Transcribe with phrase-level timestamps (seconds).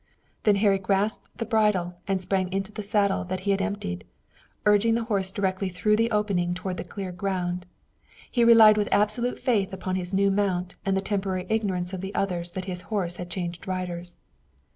[0.45, 4.03] Then Harry grasped the bridle and sprang into the saddle that he had emptied,
[4.65, 7.67] urging the horse directly through the opening toward the cleared ground.
[8.31, 12.15] He relied with absolute faith upon his new mount and the temporary ignorance of the
[12.15, 14.17] others that his horse had changed riders.